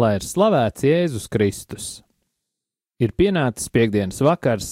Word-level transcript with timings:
Lai 0.00 0.14
ir 0.16 0.24
slavēts 0.24 0.84
Jēzus 0.86 1.26
Kristus! 1.28 1.86
Ir 3.02 3.10
pienācis 3.18 3.68
piekdienas 3.74 4.20
vakars, 4.24 4.68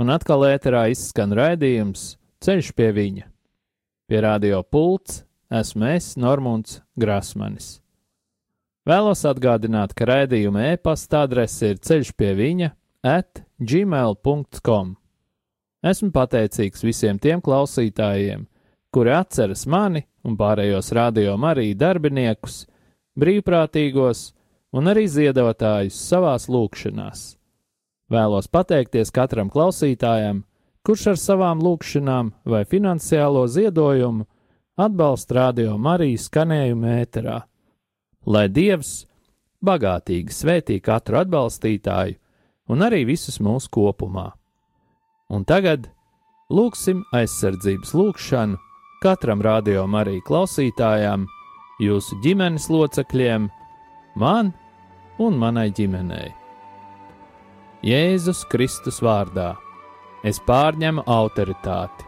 un 0.00 0.08
atkal 0.14 0.46
ēterā 0.48 0.86
izskan 0.92 1.34
raidījums 1.36 2.14
Ceļš 2.40 2.70
pie 2.78 2.86
viņa. 2.96 3.26
Pie 4.08 4.20
radio 4.22 4.62
pults 4.62 5.24
esmu 5.52 5.90
es, 5.90 6.14
Normons 6.16 6.78
Grasmanis. 6.96 7.82
Vēlos 8.86 9.26
atgādināt, 9.28 9.92
ka 9.98 10.06
raidījuma 10.08 10.70
e-pasta 10.70 11.24
adrese 11.26 11.74
ir 11.74 11.82
ceļš 11.82 12.14
pie 12.16 12.30
viņa 12.38 12.70
at 13.12 13.42
gmail.com. 13.58 14.94
Esmu 15.84 16.08
pateicīgs 16.14 16.86
visiem 16.86 17.20
tiem 17.20 17.42
klausītājiem, 17.44 18.46
kuri 18.94 19.12
atceras 19.18 19.66
mani 19.66 20.06
un 20.24 20.38
pārējos 20.38 20.94
radio 20.96 21.36
Mariju 21.40 21.76
darbiniekus, 21.82 22.62
brīvprātīgos 23.20 24.30
un 24.76 24.92
arī 24.92 25.06
ziedotājus 25.08 25.96
savās 26.10 26.50
lūkšanās. 26.52 27.32
Vēlos 28.12 28.46
pateikties 28.52 29.10
katram 29.14 29.48
klausītājam, 29.50 30.44
kurš 30.86 31.06
ar 31.14 31.18
savām 31.18 31.62
lūkšanām 31.64 32.30
vai 32.46 32.62
finansiālo 32.68 33.46
ziedojumu 33.50 34.26
atbalsta 34.76 35.40
radio 35.40 35.74
Marijas 35.80 36.28
skanējumu 36.28 36.92
ēterā. 37.00 37.40
Lai 38.26 38.46
Dievs 38.52 39.06
bagātīgi 39.64 40.34
svētī 40.34 40.78
katru 40.84 41.18
atbalstītāju 41.22 42.18
un 42.70 42.84
arī 42.86 43.04
visus 43.08 43.40
mūsu 43.42 43.70
kopumā. 43.72 44.28
Un 45.32 45.42
tagad 45.48 45.88
lūksim 46.52 47.02
aizsardzības 47.16 47.94
lūgšanu 47.96 48.60
katram 49.02 49.42
radio 49.42 49.86
Marija 49.90 50.22
klausītājam, 50.26 51.26
jūsu 51.82 52.20
ģimenes 52.22 52.68
locekļiem, 52.70 53.48
man 54.20 54.54
un 55.18 55.36
manai 55.40 55.70
ģimenei. 55.72 56.32
Jēzus 57.86 58.42
Kristus 58.50 58.98
vārdā 59.04 59.54
es 60.26 60.40
pārņemu 60.42 61.04
autoritāti 61.06 62.06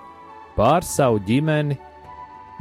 pār 0.56 0.84
savu 0.84 1.20
ģimeni 1.22 1.76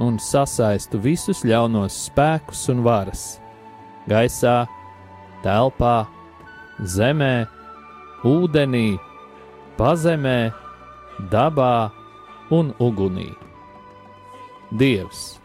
un 0.03 0.19
sasaistu 0.21 0.99
visus 1.01 1.41
ļaunos 1.47 1.95
spēkus 2.07 2.67
un 2.73 2.83
varas- 2.85 3.39
gaisā, 4.11 4.67
telpā, 5.43 6.05
zemē, 6.79 7.47
ūdenī, 8.23 8.99
pazemē, 9.77 10.53
dabā 11.31 11.91
un 12.51 12.73
ugunī. 12.79 13.33
Dievs, 14.71 15.39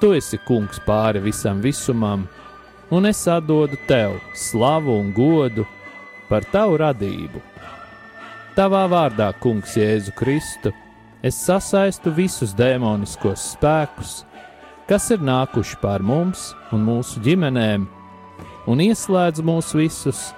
tu 0.00 0.12
esi 0.12 0.38
kungs 0.46 0.80
pāri 0.86 1.22
visam 1.22 1.62
visumam, 1.62 2.28
un 2.94 3.06
es 3.10 3.24
atdodu 3.26 3.76
tev 3.88 4.20
slavu 4.38 4.94
un 5.00 5.10
godu 5.12 5.64
par 6.28 6.46
tavu 6.52 6.78
radību. 6.78 7.40
Tavā 8.54 8.84
vārdā, 8.86 9.32
Kungs, 9.42 9.74
Jēzu 9.74 10.14
Kristu, 10.14 10.70
es 11.26 11.40
sasaistu 11.42 12.12
visus 12.14 12.54
demoniskos 12.54 13.48
spēkus, 13.56 14.20
kas 14.86 15.08
ir 15.10 15.24
nākuši 15.26 15.80
pār 15.82 16.04
mums 16.06 16.52
un 16.70 16.86
mūsu 16.86 17.22
ģimenēm, 17.24 17.88
un 18.70 18.84
ieslēdz 18.86 19.42
mūs 19.42 19.74
visus 19.74 20.28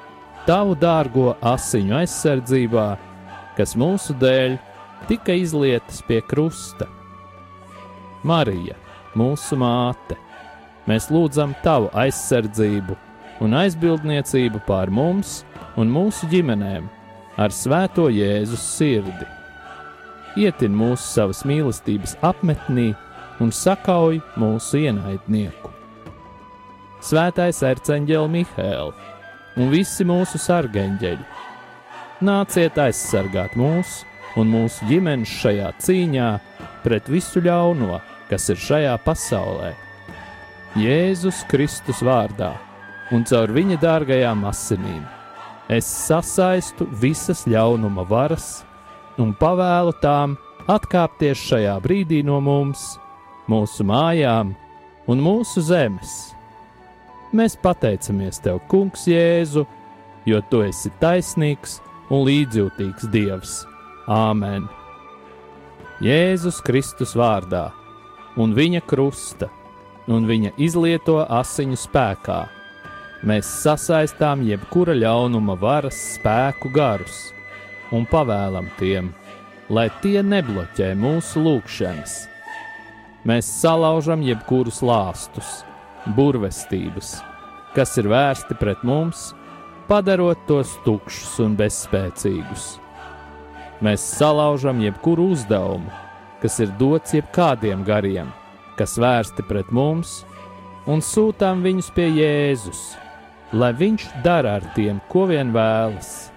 tavu 0.49 0.79
dārgo 0.81 1.35
asiņu 1.45 2.01
aizsardzībā, 2.01 2.89
kas 3.59 3.77
mūsu 3.77 4.17
dēļ 4.17 4.57
tika 5.11 5.37
izlietas 5.37 6.01
pie 6.09 6.23
krusta. 6.25 6.89
Marija, 8.25 8.79
mūsu 9.19 9.61
māte, 9.61 10.17
mēs 10.87 11.11
lūdzam 11.11 11.55
tavu 11.65 11.91
aizsardzību 11.99 12.97
un 13.45 13.57
aizbildniecību 13.61 14.63
pār 14.67 14.91
mums 14.91 15.43
un 15.77 15.91
mūsu 15.93 16.29
ģimenēm 16.33 16.89
ar 17.37 17.53
svēto 17.53 18.09
Jēzus 18.13 18.65
sirdi. 18.77 19.27
Ietin 20.37 20.75
mūsu 20.77 21.05
savas 21.05 21.43
mīlestības 21.49 22.17
apmetnī 22.25 22.93
un 23.41 23.53
sakauj 23.53 24.21
mūsu 24.41 24.83
ienaidnieku. 24.87 25.73
Svētais 27.05 27.61
arcangeli 27.65 28.33
Mihēl 28.33 28.93
un 29.57 29.73
visi 29.73 30.05
mūsu 30.09 30.41
sargeņģeļi, 30.41 31.25
nāciet 32.25 32.81
aizsargāt 32.81 33.57
mūs 33.57 34.03
un 34.37 34.53
mūsu 34.53 34.89
ģimenes 34.89 35.33
šajā 35.41 35.73
cīņā 35.81 36.31
pret 36.85 37.09
visu 37.13 37.41
ļauno, 37.45 38.01
kas 38.31 38.49
ir 38.53 38.61
šajā 38.61 38.97
pasaulē 39.05 39.75
Jēzus 40.77 41.39
Kristus 41.49 42.03
vārdā 42.05 42.51
un 43.17 43.23
caur 43.25 43.49
viņa 43.57 43.79
dārgajām 43.81 44.43
asinīm. 44.45 45.07
Es 45.73 45.89
sasaistu 45.89 46.85
visas 47.01 47.47
ļaunuma 47.49 48.05
varas 48.05 48.59
un 49.17 49.33
pavēlu 49.41 49.95
tām 50.03 50.35
atkāpties 50.69 51.41
šajā 51.49 51.79
brīdī 51.81 52.21
no 52.29 52.43
mums, 52.45 52.85
mūsu 53.49 53.89
mājām 53.89 54.53
un 55.09 55.25
mūsu 55.25 55.65
zemes. 55.65 56.15
Mēs 57.33 57.57
pateicamies 57.57 58.45
Tev, 58.45 58.61
Kungs, 58.69 59.09
Jēzu, 59.09 59.65
jo 60.29 60.45
Tu 60.51 60.65
esi 60.69 60.93
taisnīgs 61.01 61.81
un 62.13 62.27
līdzjūtīgs 62.29 63.09
Dievs. 63.17 63.63
Āmen! 64.13 64.69
Jēzus 66.05 66.61
Kristus 66.61 67.17
vārdā 67.17 67.71
un 68.37 68.53
viņa 68.53 68.85
krusta 68.85 69.49
un 70.07 70.27
viņa 70.29 70.55
izlieto 70.63 71.19
asiņu 71.25 71.79
spēkā. 71.81 72.41
Mēs 73.27 73.49
sasaistām 73.65 74.45
jebkura 74.47 74.95
ļaunuma 74.95 75.57
varas 75.59 75.99
spēku 76.15 76.71
garus 76.75 77.31
un 77.95 78.07
pavēlam 78.11 78.69
tiem, 78.79 79.13
lai 79.71 79.89
tie 80.03 80.21
nebloķē 80.23 80.93
mūsu 80.99 81.43
lūgšanas. 81.43 82.17
Mēs 83.27 83.49
salaužam 83.61 84.23
jebkurus 84.23 84.83
lāstus, 84.87 85.65
burvestības, 86.15 87.17
kas 87.75 87.97
ir 87.99 88.07
vērsti 88.13 88.55
pret 88.61 88.85
mums, 88.87 89.33
padarot 89.89 90.39
tos 90.47 90.77
tukšus 90.85 91.41
un 91.43 91.57
bezspēcīgus. 91.59 92.77
Mēs 93.83 94.05
salaužam 94.17 94.79
jebkuru 94.81 95.33
uzdevumu, 95.35 95.91
kas 96.41 96.61
ir 96.63 96.71
dots 96.79 97.17
jebkādiem 97.17 97.83
gariem, 97.85 98.31
kas 98.79 98.97
vērsti 99.01 99.45
pret 99.49 99.73
mums, 99.75 100.21
un 100.87 101.03
sūtām 101.03 101.65
viņus 101.65 101.91
pie 101.97 102.07
Jēzus, 102.15 102.83
lai 103.57 103.73
viņš 103.77 104.07
dara 104.25 104.57
ar 104.61 104.67
tiem, 104.77 105.01
ko 105.11 105.27
vien 105.31 105.53
vēlas. 105.55 106.31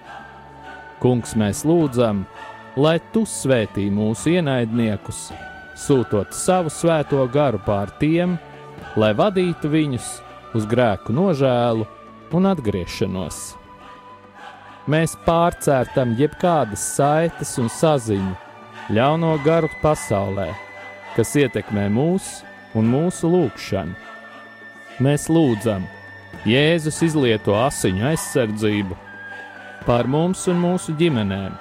Kungs, 1.00 1.36
mēs 1.38 1.62
lūdzam, 1.68 2.24
lai 2.76 2.98
tu 3.14 3.24
svētī 3.28 3.86
mūsu 3.92 4.34
ienaidniekus, 4.36 5.30
sūtot 5.78 6.34
savu 6.36 6.72
svēto 6.72 7.22
garu 7.32 7.60
pār 7.66 7.92
tiem, 8.00 8.36
lai 9.00 9.12
vadītu 9.16 9.70
viņus 9.70 10.10
uz 10.58 10.66
grēku 10.68 11.14
nožēlu 11.14 11.86
un 12.36 12.50
atgriešanos. 12.50 13.40
Mēs 14.90 15.14
pārcērtam 15.26 16.16
jebkādas 16.18 16.82
saites 16.96 17.54
un 17.62 17.68
saziņu 17.70 18.34
ļauno 18.96 19.36
garu 19.44 19.70
pasaulē 19.82 20.48
kas 21.16 21.34
ietekmē 21.38 21.88
mūs 21.92 22.40
un 22.78 22.90
mūsu 22.90 23.30
lūgšanu. 23.30 23.96
Mēs 25.00 25.28
lūdzam, 25.32 25.86
Jēzus 26.48 27.02
izlieto 27.04 27.56
asiņu 27.58 28.06
aizsardzību 28.12 28.96
pār 29.86 30.08
mums 30.08 30.46
un 30.48 30.60
mūsu 30.60 30.94
ģimenēm. 30.96 31.56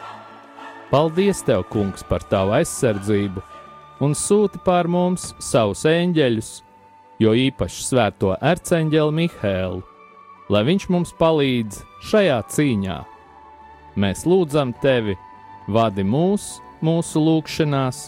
Paldies, 0.90 1.42
Tev, 1.46 1.66
Kungs, 1.72 2.04
par 2.08 2.24
Tavu 2.28 2.56
aizsardzību 2.58 3.44
un 4.04 4.16
sūti 4.16 4.62
pār 4.66 4.88
mums 4.92 5.34
savus 5.44 5.84
eņģeļus, 5.90 6.52
jo 7.20 7.36
īpaši 7.36 7.86
svēto 7.86 8.34
erceņģeli 8.52 9.16
Mihēlu, 9.20 9.82
lai 10.50 10.64
viņš 10.68 10.88
mums 10.94 11.12
palīdz 11.20 11.82
šajā 12.12 12.40
cīņā. 12.56 13.00
Mēs 14.00 14.24
lūdzam 14.30 14.72
Tevi, 14.82 15.18
vadi 15.68 16.06
mūs 16.08 16.58
mūsu 16.86 17.20
lūgšanās, 17.24 18.08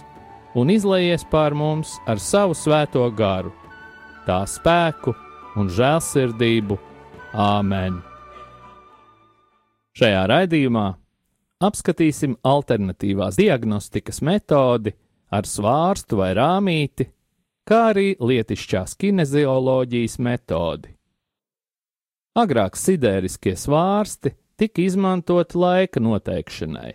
un 0.56 0.72
izlaies 0.72 1.24
pār 1.32 1.56
mums 1.56 1.96
ar 2.10 2.20
savu 2.20 2.56
svēto 2.58 3.04
garu, 3.16 3.54
tā 4.28 4.42
spēku 4.48 5.14
un 5.60 5.70
žēlsirdību. 5.72 6.78
Āmen! 7.32 8.02
Šajā 9.96 10.24
raidījumā 10.28 10.88
apskatīsim 11.64 12.38
alternatīvās 12.48 13.38
diagnostikas 13.40 14.22
metodi 14.24 14.94
ar 15.32 15.48
svārstu 15.48 16.20
vai 16.20 16.32
rāmīti, 16.36 17.08
kā 17.68 17.82
arī 17.92 18.08
lietišķās 18.20 18.98
kinezioloģijas 19.00 20.18
metodi. 20.20 20.92
Agrāk 22.40 22.78
sidēriskie 22.80 23.58
svārsti 23.60 24.34
tika 24.60 24.84
izmantoti 24.84 25.60
laika 25.60 26.04
noteikšanai. 26.04 26.94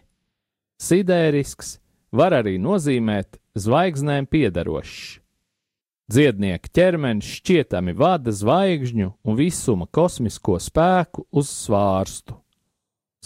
Sidērisks 0.80 1.76
var 2.16 2.36
arī 2.36 2.56
nozīmēt 2.60 3.36
zvaigznēm 3.56 4.28
piedarošs. 4.28 5.20
Dziednieka 6.06 6.70
ķermenis 6.70 7.26
šķietami 7.40 7.96
vada 7.98 8.30
zvaigžņu 8.30 9.08
un 9.26 9.38
visuma 9.38 9.88
kosmisko 9.90 10.60
spēku 10.62 11.24
uz 11.34 11.50
svārstu. 11.50 12.36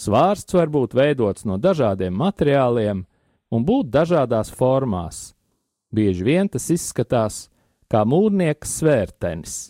Svārsts 0.01 0.55
var 0.57 0.71
būt 0.73 0.95
veidots 0.97 1.45
no 1.45 1.59
dažādiem 1.61 2.15
materiāliem 2.17 3.03
un 3.53 3.67
būt 3.67 3.91
dažādās 3.93 4.49
formās. 4.49 5.35
Bieži 5.93 6.25
vien 6.25 6.49
tas 6.49 6.71
izskatās 6.73 7.43
kā 7.91 8.01
mūrnieka 8.07 8.65
svērtenis. 8.65 9.69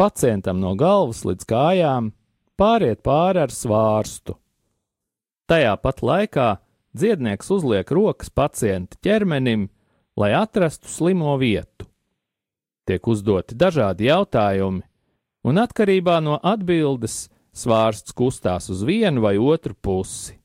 Pacientam 0.00 0.62
no 0.62 0.72
galvas 0.78 1.26
līdz 1.28 1.44
kājām 1.50 2.12
pāriet 2.56 3.02
pāri 3.04 3.42
ar 3.44 3.52
svārstu. 3.52 4.38
Tajā 5.50 5.74
pat 5.82 6.00
laikā 6.00 6.48
dziednieks 6.96 7.50
uzliek 7.50 7.90
rokas 7.90 8.30
pacienta 8.30 8.98
ķermenim, 9.02 9.68
lai 10.16 10.32
atrastu 10.36 10.88
slimo 10.88 11.36
vietu. 11.40 11.86
Tiek 12.86 13.06
uzdoti 13.06 13.56
dažādi 13.56 14.08
jautājumi, 14.10 14.82
un 15.46 15.60
atkarībā 15.62 16.18
no 16.22 16.38
atbildes 16.42 17.28
svārsts 17.54 18.14
kustās 18.16 18.68
uz 18.72 18.82
vienu 18.84 19.22
vai 19.24 19.36
otru 19.38 19.74
pusi. 19.74 20.38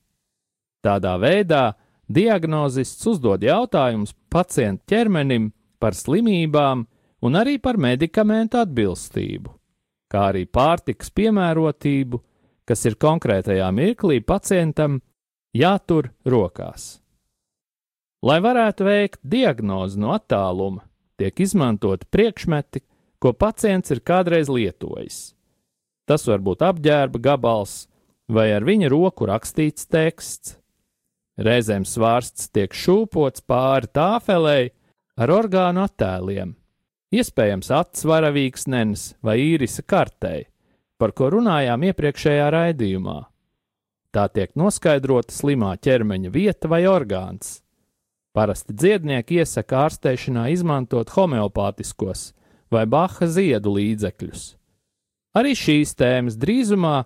Tādā 0.86 1.16
veidā 1.20 1.74
diagnozists 2.08 3.08
uzdod 3.10 3.44
jautājumus 3.44 4.14
pacienta 4.32 4.86
ķermenim 4.88 5.52
par 5.80 5.98
slimībām 5.98 6.86
un 7.26 7.36
arī 7.36 7.58
par 7.62 7.80
medikamentu 7.82 8.62
atbilstību, 8.62 9.52
kā 10.12 10.30
arī 10.32 10.46
pārtikas 10.46 11.12
piemērotību, 11.12 12.22
kas 12.68 12.86
ir 12.86 12.98
konkrētajā 13.02 13.68
mirklī 13.74 14.22
pacientam 14.22 15.02
jātur 15.58 16.12
rokās. 16.26 16.98
Lai 18.26 18.40
varētu 18.42 18.86
veikt 18.88 19.20
diagnozi 19.22 20.00
no 20.02 20.14
attāluma, 20.16 20.84
tiek 21.18 21.38
izmantoti 21.42 22.08
priekšmeti, 22.10 22.82
ko 23.22 23.34
pacients 23.34 23.94
ir 23.94 24.02
kādreiz 24.06 24.50
lietojis. 24.50 25.34
Tas 26.08 26.26
var 26.30 26.42
būt 26.46 26.64
apģērba 26.66 27.22
gabals 27.22 27.86
vai 28.32 28.52
ar 28.56 28.66
viņa 28.68 28.90
roku 28.92 29.28
rakstīts 29.30 29.88
teksts. 29.90 30.56
Reizēm 31.38 31.86
svārsts 31.86 32.50
tiek 32.50 32.74
šūpots 32.74 33.44
pāri 33.46 33.90
tāfelei 33.94 34.72
ar 35.18 35.34
orgānu 35.34 35.84
attēliem, 35.86 36.56
iespējams 37.14 37.70
atsvara 37.74 38.32
vīksnenes 38.34 39.12
vai 39.22 39.38
īrisa 39.44 39.86
kartei, 39.86 40.48
par 40.98 41.14
ko 41.14 41.30
runājām 41.38 41.86
iepriekšējā 41.92 42.50
raidījumā. 42.54 43.20
Tā 44.16 44.28
tiek 44.34 44.54
noskaidrota 44.58 45.34
slimā 45.36 45.76
ķermeņa 45.84 46.32
vieta 46.34 46.70
vai 46.72 46.86
orgāns. 46.90 47.60
Parasti 48.38 48.76
dziednieki 48.78 49.42
iesaka 49.42 49.88
ārstēšanā 49.88 50.48
izmantot 50.54 51.12
homeopātiskos 51.16 52.32
vai 52.72 52.86
baha 52.86 53.28
ziedu 53.28 53.74
līdzekļus. 53.78 54.44
Arī 55.38 55.54
šīs 55.58 55.94
tēmas 55.98 56.38
drīzumā 56.40 57.02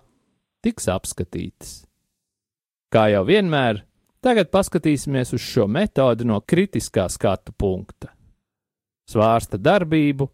tiks 0.64 0.88
apskatītas. 0.92 1.82
Kā 2.92 3.08
jau 3.12 3.24
vienmēr, 3.28 3.82
tagad 4.24 4.52
paskatīsimies 4.52 5.34
uz 5.36 5.42
šo 5.42 5.66
metodi 5.66 6.26
no 6.28 6.38
kritiskā 6.40 7.08
skatu 7.12 7.54
punkta. 7.56 8.12
Svārsta 9.10 9.58
darbību 9.58 10.28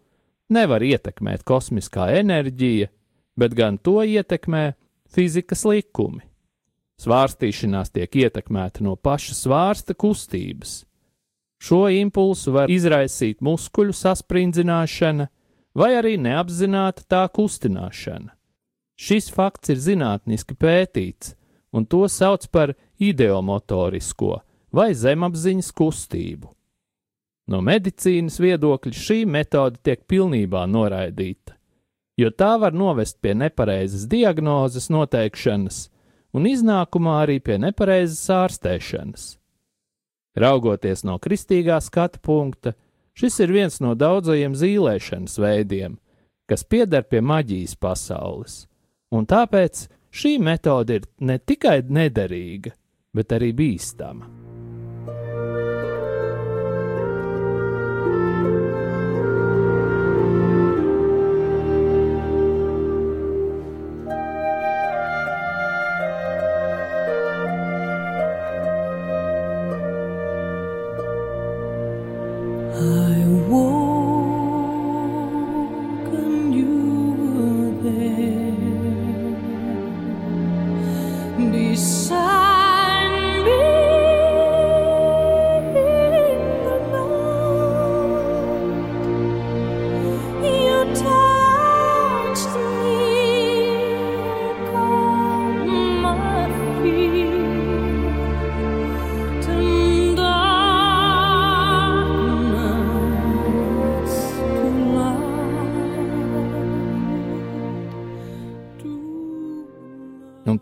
nevar 0.55 0.85
ietekmēt 0.85 1.45
kosmiskā 1.49 2.11
enerģija, 2.21 2.91
bet 3.39 3.55
gan 3.57 3.79
to 3.79 4.03
ietekmē 4.03 4.73
fizikas 5.15 5.65
likumi. 5.69 6.28
Svārstīšanās 6.99 7.93
tiek 7.95 8.17
ietekmēta 8.25 8.83
no 8.83 8.97
paša 8.97 9.37
svārsta 9.39 9.95
kustības. 9.95 10.83
Šo 11.63 11.87
impulsu 11.95 12.55
var 12.55 12.71
izraisīt 12.71 13.43
muskuļu 13.43 13.95
sasprindzināšana 13.95 15.29
vai 15.79 15.93
arī 15.99 16.17
neapzināta 16.19 17.07
tā 17.07 17.23
kustināšana. 17.35 18.35
Šis 18.99 19.31
fakts 19.31 19.71
ir 19.71 19.79
zinātniski 19.79 20.57
pētīts, 20.59 21.37
un 21.71 21.87
to 21.87 22.07
sauc 22.11 22.47
par 22.51 22.75
ideomotorisko 22.99 24.41
vai 24.75 24.91
zemapziņas 24.95 25.71
kustību. 25.79 26.51
No 27.49 27.61
medicīnas 27.65 28.41
viedokļa 28.43 28.93
šī 28.93 29.23
metode 29.27 29.79
tiek 29.87 30.03
pilnībā 30.11 30.67
noraidīta, 30.69 31.55
jo 32.19 32.31
tā 32.35 32.57
var 32.61 32.75
novest 32.75 33.21
pie 33.23 33.33
nepareizas 33.39 34.05
diagnozes 34.11 34.91
noteikšanas 34.93 35.87
un 36.39 36.47
iznākumā 36.47 37.19
arī 37.25 37.39
pie 37.43 37.59
nepareizas 37.61 38.23
ārstēšanas. 38.37 39.29
Raugoties 40.39 41.03
no 41.09 41.19
kristīgā 41.19 41.81
skatu 41.83 42.23
punkta, 42.23 42.75
šis 43.19 43.41
ir 43.43 43.55
viens 43.57 43.81
no 43.83 43.97
daudzajiem 43.99 44.55
zīlēšanas 44.59 45.39
veidiem, 45.43 45.99
kas 46.49 46.63
pieder 46.65 47.05
pie 47.11 47.21
maģijas 47.25 47.75
pasaules, 47.81 48.61
un 49.11 49.27
tāpēc 49.27 49.89
šī 50.15 50.39
metode 50.39 51.01
ir 51.01 51.09
ne 51.21 51.41
tikai 51.43 51.81
nederīga, 51.91 52.77
bet 53.15 53.35
arī 53.35 53.51
bīstama. 53.57 54.48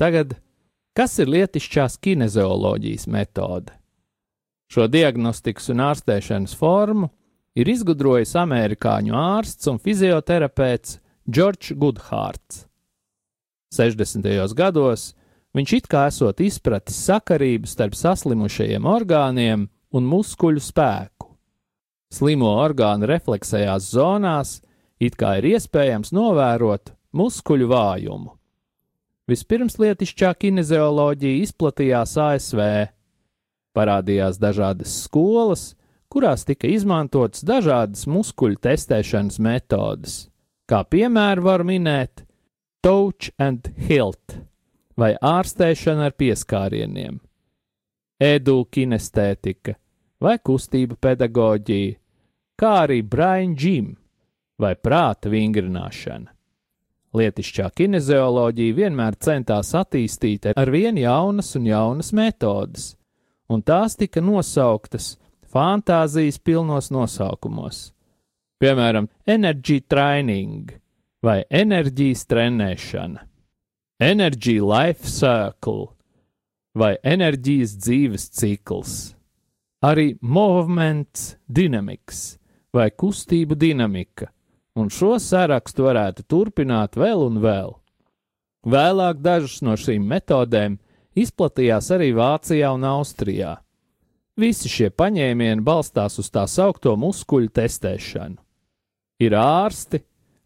Tagad, 0.06 0.36
kas 0.96 1.18
ir 1.22 1.30
lietišķās 1.32 1.98
kinezioloģijas 2.04 3.08
metode? 3.10 3.74
Šo 4.70 4.86
diagnostikas 4.90 5.70
un 5.74 5.82
ārstēšanas 5.86 6.54
formu 6.58 7.10
ir 7.58 7.70
izgudrojis 7.70 8.34
amerikāņu 8.38 9.14
ārsts 9.18 9.70
un 9.70 9.80
fizioterapeits 9.82 10.98
Džordžs 11.26 11.74
Goodhārts. 11.78 12.64
60. 13.74 14.28
gados 14.58 15.08
viņš 15.56 15.72
it 15.80 15.88
kā 15.90 16.06
esot 16.10 16.42
izpratis 16.44 16.98
sakarību 17.08 17.66
starp 17.70 17.96
saslimušajiem 17.98 18.86
orgāniem 18.86 19.66
un 19.90 20.10
muskuļu 20.12 20.62
spēku. 20.62 21.32
Slimo 22.14 22.52
orgānu 22.62 23.08
refleksējās 23.10 23.90
zonās 23.96 24.60
it 25.02 25.18
kā 25.18 25.38
ir 25.40 25.50
iespējams 25.56 26.14
novērot 26.14 26.94
muskuļu 27.16 27.70
vājumu. 27.74 28.35
Vispirms 29.26 29.74
lietišķā 29.82 30.28
kinezioloģija 30.38 31.42
izplatījās 31.42 32.12
ASV. 32.22 32.60
Parādījās 33.74 34.38
dažādas 34.38 34.92
skolas, 35.02 35.72
kurās 36.06 36.46
tika 36.46 36.70
izmantotas 36.70 37.42
dažādas 37.42 38.06
muskuļu 38.06 38.60
testēšanas 38.68 39.40
metodes. 39.42 40.14
Kā 40.70 40.84
piemēru 40.86 41.42
var 41.42 41.64
minēt 41.66 42.22
touch 42.86 43.32
and 43.42 43.66
hilt 43.88 44.38
vai 44.96 45.10
ārstēšana 45.18 46.06
ar 46.08 46.14
pieskārieniem, 46.16 47.18
edukinestētika 48.22 49.74
vai 50.22 50.36
kustība 50.38 50.94
pedagoģija, 51.02 51.98
kā 52.56 52.72
arī 52.86 53.02
brain 53.02 53.58
gym 53.58 53.90
vai 54.62 54.72
prāta 54.78 55.28
vingrināšana. 55.34 56.35
Lietišķā 57.14 57.68
kinezioloģija 57.78 58.76
vienmēr 58.76 59.16
centās 59.22 59.70
attīstīt 59.78 60.50
ar 60.52 60.70
vien 60.72 60.98
jaunas 60.98 61.54
un 61.56 61.68
jaunas 61.68 62.10
metodes, 62.16 62.94
un 63.48 63.62
tās 63.62 63.94
tika 63.96 64.20
nosauktas 64.20 65.14
fantāzijas 65.52 66.40
pilnos 66.42 66.90
nosaukumos. 66.90 67.92
Piemēram, 68.60 69.08
energy 69.28 69.82
training 69.84 70.72
vai 71.24 71.42
enerģijas 71.50 72.24
trenēšana, 72.30 73.26
energy 74.00 74.58
life 74.60 75.06
circle 75.08 75.92
vai 76.76 76.96
enerģijas 77.04 77.76
dzīves 77.80 78.30
cikls, 78.36 78.94
arī 79.84 80.16
movement 80.20 81.36
dynamics 81.48 82.36
vai 82.76 82.90
kustību 82.90 83.56
dinamika, 83.56 84.28
un 84.76 84.90
šo 84.92 85.16
sarakstu 85.22 85.88
varētu 85.88 86.26
turpināt 86.28 86.98
vēl 87.00 87.24
un 87.26 87.40
vēl. 87.42 87.74
Vēlāk 88.66 89.22
dažas 89.22 89.62
no 89.64 89.76
šīm 89.78 90.04
metodēm 90.10 90.76
izplatījās 91.16 91.88
arī 91.94 92.10
Vācijā 92.16 92.72
un 92.76 92.84
Austrijā. 92.84 93.56
Visi 94.36 94.68
šie 94.68 94.90
paņēmieni 94.92 95.64
balstās 95.64 96.18
uz 96.20 96.28
tā 96.28 96.44
saukto 96.50 96.92
muskuļu 97.00 97.48
testēšanu. 97.56 98.36
Ir 99.24 99.32
ārsti, 99.40 100.02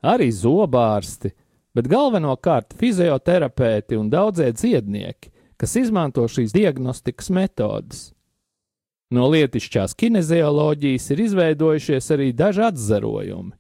arī 0.07 0.29
zobārsti, 0.31 1.33
bet 1.75 1.89
galvenokārt 1.91 2.77
fizioterapeiti 2.79 3.99
un 3.99 4.13
daudzie 4.13 4.53
dziednieki, 4.55 5.33
kas 5.59 5.75
izmanto 5.81 6.23
šīs 6.31 6.55
diagnostikas 6.55 7.33
metodes. 7.35 8.11
No 9.11 9.27
lietišķās 9.33 9.97
kinezioloģijas 9.99 11.09
ir 11.11 11.25
izveidojušies 11.25 12.13
arī 12.15 12.31
daži 12.37 12.63
atzarojumi. 12.69 13.57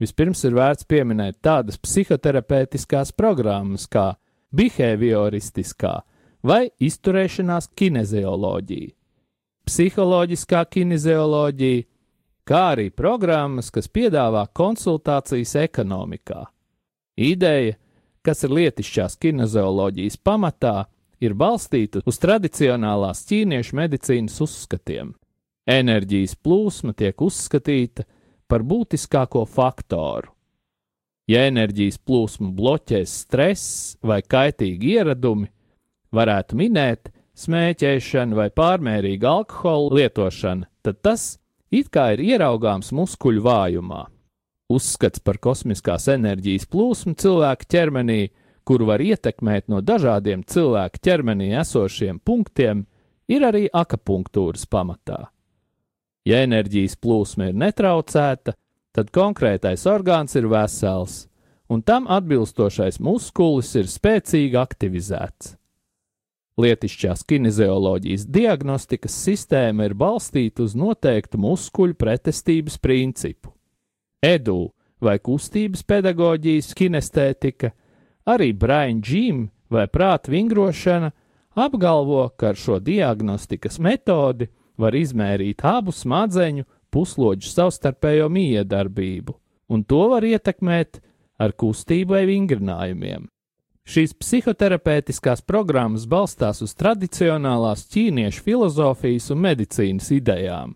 Vispirms 0.00 0.40
ir 0.48 0.54
vērts 0.56 0.86
pieminēt 0.88 1.42
tādas 1.44 1.76
psihoterapeitiskās 1.76 3.12
programmas 3.12 3.84
kā 3.90 4.14
behavioristiskā 4.56 5.98
vai 6.46 6.70
izturēšanās 6.80 7.68
kinezioloģija, 7.76 8.94
psiholoģiskā 9.68 10.62
kinezioloģija, 10.72 11.82
kā 12.48 12.62
arī 12.72 12.88
programmas, 12.90 13.68
kas 13.70 13.90
piedāvā 13.92 14.46
konsultācijas 14.56 15.52
ekonomikā. 15.60 16.46
Ideja, 17.20 17.76
kas 18.24 18.40
ir 18.48 18.54
lietišķās 18.56 19.18
kinezioloģijas 19.20 20.16
pamatā, 20.24 20.86
ir 21.20 21.36
balstīta 21.36 22.00
uz 22.08 22.18
tradicionālās 22.22 23.20
ķīniešu 23.28 23.76
medicīnas 23.76 24.40
uzskatiem. 24.40 25.12
Enerģijas 25.68 26.38
plūsma 26.40 26.96
tiek 26.96 27.20
uzskatīta 27.20 28.06
par 28.08 28.16
būtiskāko 28.58 29.44
faktoru. 29.46 30.32
Ja 31.30 31.44
enerģijas 31.46 32.00
plūsmu 32.02 32.50
bloķēs 32.56 33.12
stress 33.22 33.96
vai 34.02 34.18
kaitīgi 34.26 34.96
ieradumi, 34.96 35.46
varētu 36.10 36.58
minēt 36.58 37.12
smēķēšana 37.38 38.34
vai 38.34 38.48
pārmērīga 38.50 39.30
alkohola 39.30 40.00
lietošana, 40.00 40.66
tad 40.82 40.98
tas 41.06 41.38
it 41.70 41.92
kā 41.94 42.08
ir 42.16 42.24
ieraugāms 42.32 42.90
muskuļu 42.90 43.46
vājumā. 43.46 44.02
Uzskats 44.74 45.22
par 45.22 45.38
kosmiskās 45.38 46.08
enerģijas 46.10 46.66
plūsmu 46.66 47.14
cilvēka 47.14 47.70
ķermenī 47.70 48.20
kuru 48.70 48.86
var 48.86 49.02
ietekmēt 49.02 49.66
no 49.72 49.80
dažādiem 49.82 50.44
cilvēka 50.46 51.00
ķermenī 51.02 51.50
esošiem 51.58 52.20
punktiem, 52.22 52.84
ir 53.26 53.42
arī 53.46 53.64
akupunktūras 53.66 54.68
pamatā. 54.70 55.24
Ja 56.28 56.42
enerģijas 56.44 56.98
plūsma 57.00 57.50
ir 57.50 57.56
netraucēta, 57.56 58.54
tad 58.92 59.12
konkrētais 59.14 59.86
orgāns 59.88 60.36
ir 60.36 60.48
vesels, 60.50 61.24
un 61.70 61.82
tam 61.82 62.08
atbilstošais 62.10 63.00
muskulis 63.00 63.72
ir 63.78 63.88
spēcīgi 63.88 64.58
aktivizēts. 64.60 65.54
Lietišķās 66.60 67.22
kinezioloģijas 67.24 68.26
diagnostikas 68.28 69.14
sistēma 69.24 69.86
ir 69.88 69.94
balstīta 69.96 70.66
uz 70.66 70.74
noteiktu 70.76 71.40
muskuļu 71.40 71.96
pretestības 71.96 72.76
principu. 72.82 73.54
Edu 74.20 74.74
vai 75.00 75.16
kustības 75.24 75.86
pedagoģijas 75.88 76.74
kinestētika 76.76 77.72
Arī 78.28 78.52
Brian 78.52 79.00
Džim 79.00 79.48
vai 79.70 79.86
prāta 79.88 80.30
vingrošana 80.30 81.10
apgalvo, 81.56 82.28
ka 82.36 82.52
ar 82.52 82.58
šo 82.58 82.78
diagnostikas 82.78 83.80
metodi 83.80 84.50
var 84.80 84.96
izmērīt 84.96 85.64
abu 85.66 85.92
smadzeņu 85.94 86.66
pusloģu 86.90 87.50
savstarpējo 87.50 88.28
miedarbību, 88.32 89.36
un 89.70 89.84
to 89.84 90.06
var 90.12 90.26
ietekmēt 90.26 91.02
ar 91.40 91.54
kustību 91.56 92.16
vai 92.16 92.24
vingrinājumiem. 92.28 93.28
Šīs 93.90 94.12
psihoterapeitiskās 94.20 95.42
programmas 95.42 96.04
balstās 96.06 96.60
uz 96.62 96.74
tradicionālās 96.78 97.86
ķīniešu 97.90 98.44
filozofijas 98.46 99.30
un 99.34 99.44
medicīnas 99.46 100.10
idejām. 100.14 100.74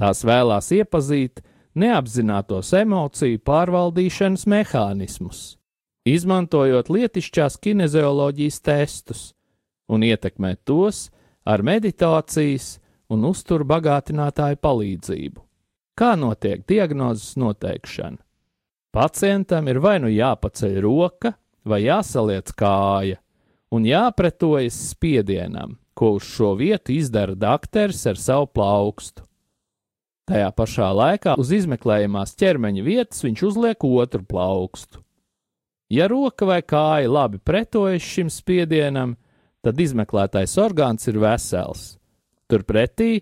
Tās 0.00 0.22
vēlās 0.24 0.70
iepazīt 0.72 1.42
neapzinātos 1.76 2.72
emociju 2.80 3.42
pārvaldīšanas 3.44 4.46
mehānismus 4.48 5.60
izmantojot 6.04 6.88
lietišķās 6.88 7.58
kinezioloģijas 7.60 8.60
testus 8.64 9.24
un 9.90 10.04
ietekmēt 10.06 10.62
tos 10.64 11.08
ar 11.44 11.64
meditācijas 11.66 12.78
un 13.10 13.26
uzturu 13.28 13.66
bagātinātāju 13.68 14.58
palīdzību. 14.62 15.42
Kā 15.98 16.14
notiek 16.16 16.62
diagnozes 16.68 17.34
noteikšana? 17.40 18.20
Pacientam 18.90 19.68
ir 19.70 19.78
vai 19.82 19.98
nu 20.02 20.08
jāpaceļ 20.10 20.78
roka, 20.82 21.34
vai 21.62 21.84
jāsaliec 21.84 22.50
kāja, 22.58 23.20
un 23.70 23.84
jāpretojas 23.86 24.78
spiedienam, 24.90 25.76
ko 25.94 26.16
uz 26.18 26.26
šo 26.26 26.54
vietu 26.58 26.94
izdara 26.96 27.36
dakteris 27.38 28.02
ar 28.10 28.18
savu 28.18 28.48
plaukstu. 28.50 29.22
Tajā 30.30 30.50
pašā 30.54 30.88
laikā 30.94 31.36
uz 31.42 31.50
izmeklējumās 31.54 32.36
ķermeņa 32.38 32.82
vietas 32.86 33.22
viņš 33.26 33.46
uzliek 33.50 33.86
otru 33.86 34.22
plaukstu. 34.26 35.02
Ja 35.90 36.06
roka 36.06 36.46
vai 36.46 36.60
kāja 36.62 37.10
labi 37.10 37.40
pretojas 37.42 38.06
šim 38.06 38.30
spiedienam, 38.30 39.16
tad 39.62 39.80
izmeklētais 39.82 40.54
orgāns 40.62 41.10
ir 41.10 41.18
vesels. 41.18 41.99
Turpretī, 42.50 43.20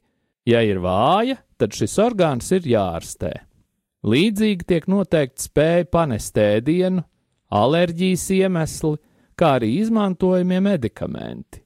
ja 0.48 0.62
ir 0.64 0.80
vāja, 0.82 1.38
tad 1.60 1.76
šis 1.76 1.98
orgāns 2.02 2.50
ir 2.56 2.66
jārastē. 2.68 3.32
Līdzīgi 4.08 4.66
tiek 4.68 4.88
noteikti 4.88 5.48
spēja 5.48 5.86
panest 5.92 6.38
ēdienu, 6.38 7.04
alerģijas 7.52 8.26
iemesli, 8.38 8.96
kā 9.38 9.54
arī 9.58 9.74
izmantojamie 9.82 10.60
medikamenti. 10.64 11.62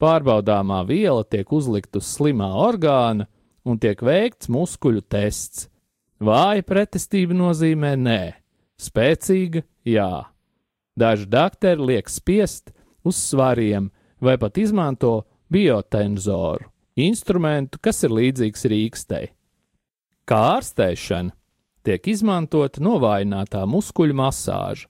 Pārbaudāmā 0.00 0.80
viela 0.88 1.24
tiek 1.28 1.50
uzlikta 1.52 2.00
uz 2.00 2.08
slimā 2.16 2.48
orgāna 2.56 3.28
un 3.68 3.78
tiek 3.80 4.00
veikts 4.00 4.48
muskuļu 4.48 5.04
tests. 5.12 5.68
Vāja 6.20 6.64
pretestība 6.64 7.36
nozīmē 7.36 7.94
nē, 8.00 8.22
spēcīga 8.80 9.62
Jā, 9.84 10.28
daži 10.96 11.24
doktori 11.24 11.86
liek 11.94 12.10
spiest 12.12 12.74
uz 13.06 13.16
svariem 13.16 13.88
vai 14.20 14.36
pat 14.36 14.58
izmanto 14.60 15.22
biotenzoru, 15.52 16.68
instrumentu, 17.00 17.80
kas 17.82 18.04
ir 18.06 18.14
līdzīgs 18.14 18.66
rīkstei. 18.70 19.30
Kā 20.28 20.40
ārstēšana 20.56 21.34
tiek 21.86 22.06
izmantota 22.12 22.82
novājinātā 22.84 23.64
muskuļu 23.68 24.16
masāža. 24.20 24.86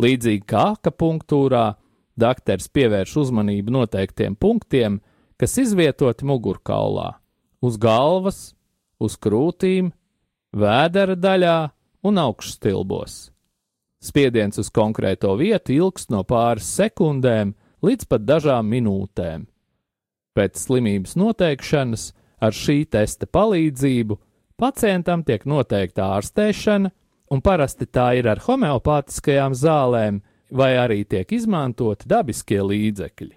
Līdzīgi 0.00 0.46
kā 0.48 0.72
akupunktūrā, 0.76 1.74
doktors 2.18 2.70
pievērš 2.72 3.16
uzmanību 3.24 3.74
noteiktiem 3.74 4.36
punktiem, 4.40 5.00
kas 5.36 5.58
izvietoti 5.60 6.26
mugurkaulā, 6.28 7.10
uz 7.60 7.76
galvas, 7.80 8.40
uz 9.02 9.18
krūtīm, 9.20 9.92
vēdera 10.56 11.16
daļā 11.18 11.58
un 12.08 12.18
augšstilbos. 12.22 13.28
Spiediens 14.02 14.58
uz 14.58 14.72
konkrēto 14.74 15.36
vietu 15.38 15.76
ilgst 15.76 16.10
no 16.10 16.24
pāris 16.26 16.66
sekundēm 16.74 17.54
līdz 17.86 18.08
pat 18.10 18.24
dažām 18.26 18.66
minūtēm. 18.72 19.46
Pēc 20.32 20.58
slimības 20.64 21.16
noteikšanas 21.20 22.10
ar 22.42 22.56
šī 22.56 22.82
testa 22.90 23.28
palīdzību 23.28 24.16
pacientam 24.60 25.24
tiek 25.26 25.44
noteikta 25.48 26.08
ārstēšana, 26.16 26.90
un 27.32 27.40
parasti 27.40 27.88
tā 27.88 28.12
ir 28.18 28.28
ar 28.28 28.42
homeopātiskajām 28.44 29.56
zālēm, 29.56 30.20
vai 30.52 30.74
arī 30.76 31.02
tiek 31.08 31.30
izmantoti 31.32 32.08
dabiskie 32.08 32.60
līdzekļi. 32.60 33.32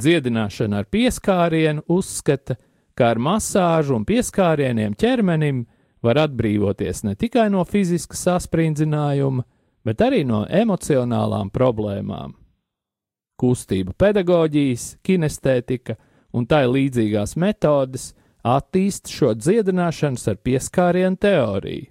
Dziedināšana 0.00 0.80
ar 0.80 0.86
pieskārienu 0.88 1.84
uzskata, 1.90 2.56
ka 2.94 3.10
ar 3.12 3.20
masāžu 3.20 3.96
un 3.98 4.06
pieskārieniem 4.08 4.94
ķermenim 4.98 5.64
var 6.04 6.22
atbrīvoties 6.24 7.04
ne 7.04 7.16
tikai 7.18 7.48
no 7.52 7.64
fiziska 7.68 8.16
sasprindzinājuma, 8.16 9.44
bet 9.84 10.04
arī 10.04 10.22
no 10.28 10.44
emocionālām 10.46 11.50
problēmām. 11.52 12.39
Kustība 13.40 13.94
pedagoģijas, 13.96 14.98
kinestētika 15.06 15.96
un 16.36 16.44
tā 16.46 16.64
līdzīgās 16.68 17.36
metodes 17.40 18.10
attīst 18.46 19.10
šo 19.12 19.32
dziedināšanas 19.36 20.26
ar 20.32 20.38
pieskārienu 20.44 21.16
teoriju. 21.20 21.88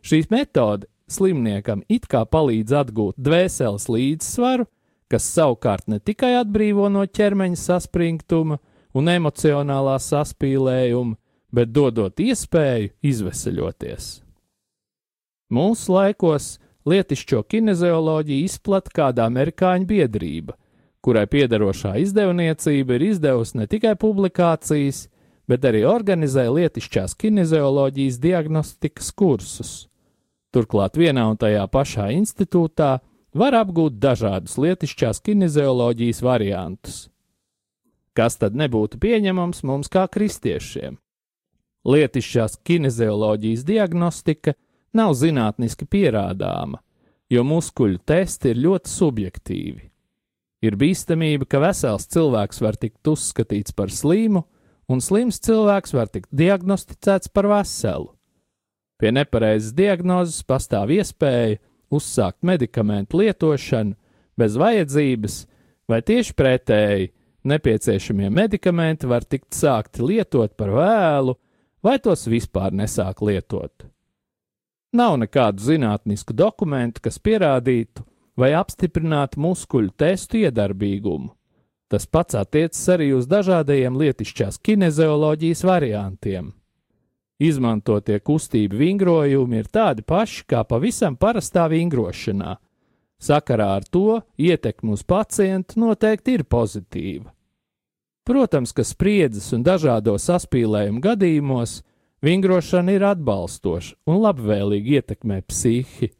Šī 0.00 0.22
metode 0.32 0.88
slimniekam 1.10 1.82
it 1.88 2.06
kā 2.08 2.24
palīdz 2.24 2.74
atgūt 2.80 3.18
dvēseles 3.20 3.88
līdzsvaru, 3.92 4.66
kas 5.10 5.26
savukārt 5.34 5.88
ne 5.90 5.98
tikai 5.98 6.36
atbrīvo 6.40 6.88
no 6.92 7.04
ķermeņa 7.04 7.58
saspringtuma 7.58 8.60
un 8.94 9.10
emocionālā 9.10 9.98
saspīlējuma, 10.02 11.16
bet 11.52 11.72
dodot 11.74 12.20
iespēju 12.22 12.92
izveseļoties. 13.02 14.10
Mūsu 15.50 15.92
laikos 15.92 16.52
lietišķo 16.86 17.42
kinezioloģiju 17.50 18.46
izplatīja 18.46 18.96
kāda 19.00 19.26
amerikāņu 19.26 19.88
biedrība, 19.90 20.54
kurai 21.04 21.26
piederošā 21.30 21.96
izdevniecība 22.02 22.98
ir 22.98 23.06
izdevusi 23.10 23.58
ne 23.60 23.66
tikai 23.70 23.94
publikācijas, 24.00 25.06
bet 25.48 25.64
arī 25.66 25.84
organizē 25.88 26.46
lietišķās 26.52 27.16
kinezioloģijas 27.18 28.18
diagnostikas 28.22 29.10
kursus. 29.16 29.72
Turklāt 30.54 30.98
vienā 30.98 31.28
un 31.30 31.38
tajā 31.38 31.64
pašā 31.70 32.10
institūtā 32.14 32.98
var 33.34 33.56
apgūt 33.58 33.98
dažādus 34.02 34.56
lietišķās 34.58 35.22
kinezioloģijas 35.26 36.22
variantus. 36.26 37.06
Kas 38.14 38.36
tad 38.40 38.56
nebūtu 38.58 38.98
pieņemams 39.00 39.62
mums 39.66 39.90
kā 39.90 40.06
kristiešiem? 40.10 40.98
Lietišķās 41.86 42.58
kinezioloģijas 42.66 43.62
diagnostika 43.64 44.56
nav 44.92 45.14
zinātniski 45.16 45.86
pierādāma, 45.86 46.82
jo 47.30 47.46
muskuļu 47.46 48.02
testi 48.04 48.50
ir 48.52 48.60
ļoti 48.66 48.90
subjektīvi. 48.90 49.86
Ir 50.60 50.76
bīstamība, 50.76 51.46
ka 51.48 51.60
vesels 51.62 52.04
cilvēks 52.12 52.60
var 52.60 52.76
tikt 52.76 53.08
uzskatīts 53.08 53.72
par 53.72 53.92
slimu, 53.92 54.44
un 54.92 55.00
slims 55.00 55.40
cilvēks 55.40 55.94
var 55.96 56.10
tikt 56.12 56.28
diagnosticēts 56.36 57.32
par 57.32 57.48
veselu. 57.48 58.10
Pie 59.00 59.12
nepareizas 59.16 59.72
diagnozes 59.72 60.42
pastāv 60.44 60.92
iespēja 60.92 61.56
uzsākt 61.90 62.44
medikamentu 62.44 63.22
lietošanu 63.22 63.96
bez 64.36 64.58
vajadzības, 64.60 65.38
vai 65.88 66.02
tieši 66.04 66.36
pretēji 66.36 67.08
nepieciešamie 67.48 68.28
medikamenti 68.28 69.08
var 69.08 69.24
tikt 69.24 69.56
sākti 69.56 70.04
lietot 70.04 70.52
par 70.60 70.74
vēlu, 70.76 71.38
vai 71.80 71.96
tos 72.04 72.26
vispār 72.28 72.76
nesāk 72.76 73.24
lietot. 73.24 73.88
Nav 74.92 75.16
nekādu 75.22 75.62
zinātnisku 75.64 76.34
dokumentu, 76.36 77.00
kas 77.04 77.16
pierādītu 77.22 78.04
vai 78.40 78.54
apstiprinātu 78.58 79.40
muskuļu 79.40 79.92
testu 80.00 80.40
iedarbīgumu. 80.40 81.30
Tas 81.90 82.06
pats 82.06 82.36
attiecas 82.38 82.82
arī 82.94 83.10
uz 83.16 83.26
dažādajiem 83.30 83.96
lietišķās 83.98 84.60
kinezioloģijas 84.62 85.64
variantiem. 85.66 86.52
Izmantotie 87.40 88.20
kustību 88.20 88.78
vingrojumi 88.78 89.62
ir 89.62 89.68
tādi 89.72 90.04
paši 90.06 90.44
kā 90.50 90.62
pavisam 90.68 91.16
parastā 91.16 91.66
vingrošanā. 91.72 92.58
Sakarā 93.20 93.68
ar 93.80 93.84
to 93.84 94.20
ietekme 94.38 94.94
uz 94.94 95.02
pacientu 95.02 95.80
noteikti 95.82 96.38
ir 96.38 96.44
pozitīva. 96.44 97.32
Protams, 98.24 98.72
ka 98.76 98.84
spriedzes 98.86 99.50
un 99.56 99.64
dažādo 99.66 100.14
saspīlējumu 100.20 101.02
gadījumos 101.04 101.80
Vingrošana 102.20 102.92
ir 102.92 103.04
atbalstoša 103.08 103.96
un 104.12 104.18
labvēlīgi 104.20 104.98
ietekmē 104.98 105.38
psihi, 105.48 106.10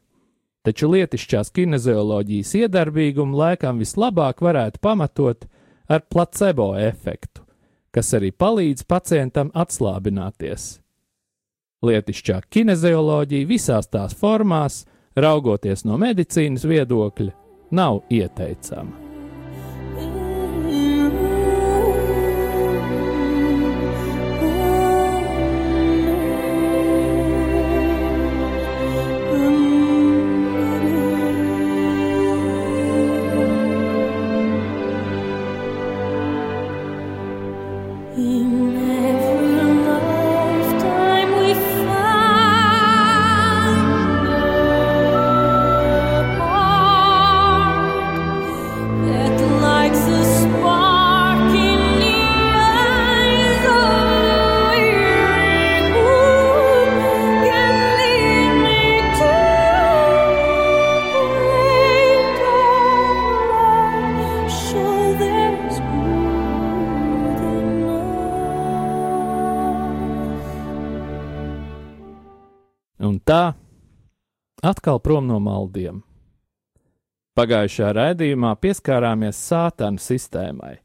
taču 0.67 0.91
lietišķās 0.93 1.53
kinezioloģijas 1.57 2.53
iedarbīgumu 2.65 3.39
laikam 3.41 3.81
vislabāk 3.81 4.43
varētu 4.45 4.83
pamatot 4.83 5.47
ar 5.91 6.05
placebo 6.13 6.73
efektu, 6.79 7.45
kas 7.95 8.13
arī 8.19 8.31
palīdz 8.31 8.87
pacientam 8.89 9.53
atslābināties. 9.55 10.77
Lietišķā 11.81 12.43
kinezioloģija 12.53 13.49
visās 13.49 13.89
tās 13.89 14.17
formās, 14.17 14.85
raugoties 15.17 15.87
no 15.89 15.97
medicīnas 16.01 16.69
viedokļa, 16.69 17.33
nav 17.73 18.03
ieteicama. 18.13 19.00
Atkal 74.81 74.99
prom 74.99 75.27
no 75.29 75.37
maldiem. 75.45 76.01
Pagājušajā 77.37 77.91
raidījumā 77.93 78.55
pieskārāmies 78.57 79.37
sātana 79.37 80.01
sistēmai. 80.01 80.81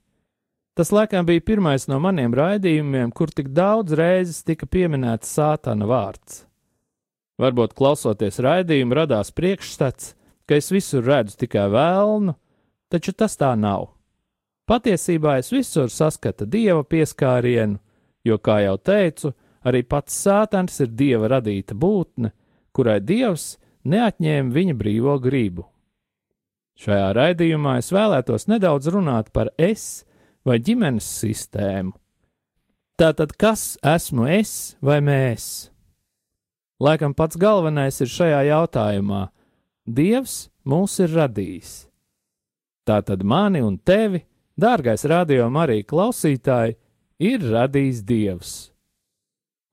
Tas 0.76 0.92
laikam 0.92 1.24
bija 1.26 1.40
pirmais 1.40 1.88
no 1.88 2.02
maniem 2.04 2.36
raidījumiem, 2.36 3.14
kur 3.16 3.32
tik 3.32 3.54
daudz 3.56 3.96
reizes 3.96 4.44
tika 4.44 4.68
pieminēts 4.68 5.32
sātana 5.32 5.88
vārds. 5.88 6.44
Varbūt 7.40 7.72
klausoties 7.76 8.42
raidījumu, 8.44 8.96
radās 9.00 9.32
priekšstats, 9.32 10.12
ka 10.44 10.60
es 10.60 10.68
visur 10.76 11.08
redzu 11.08 11.40
tikai 11.46 11.70
vēlnu, 11.72 12.36
taču 12.92 13.16
tas 13.16 13.40
tā 13.40 13.56
nav. 13.56 13.94
Patiesībā 14.68 15.40
es 15.40 15.54
visur 15.56 15.88
saskatu 15.88 16.46
dieva 16.46 16.84
pieskārienu, 16.84 17.80
jo, 18.28 18.38
kā 18.44 18.60
jau 18.68 18.76
teicu, 18.78 19.32
Arī 19.66 19.82
pats 19.82 20.14
sātans 20.14 20.78
ir 20.84 20.92
dieva 20.94 21.30
radīta 21.36 21.74
būtne, 21.74 22.32
kurai 22.76 23.00
dievs 23.02 23.56
neatņēma 23.88 24.54
viņa 24.54 24.76
brīvo 24.78 25.16
gribu. 25.24 25.66
Šajā 26.82 27.14
raidījumā 27.16 27.78
es 27.80 27.92
vēlētos 27.96 28.50
nedaudz 28.52 28.90
runāt 28.92 29.32
par 29.32 29.52
es 29.58 30.04
vai 30.46 30.58
ģimenes 30.60 31.08
sistēmu. 31.22 31.96
Tātad, 33.00 33.34
kas 33.40 33.76
esmu 33.84 34.28
es 34.32 34.76
vai 34.84 35.00
mēs? 35.04 35.70
Laikam 36.80 37.16
pats 37.16 37.40
galvenais 37.40 38.02
ir 38.04 38.12
šajā 38.12 38.44
jautājumā- 38.52 39.30
Dievs 40.00 40.50
mūs 40.66 41.00
ir 41.00 41.16
radījis. 41.16 41.88
Tātad 42.86 43.24
mani 43.24 43.62
un 43.62 43.78
tevi, 43.78 44.26
dārgais 44.60 45.08
radio 45.08 45.48
arī 45.48 45.84
klausītāji, 45.84 46.76
ir 47.20 47.40
radījis 47.40 48.04
Dievs 48.04 48.56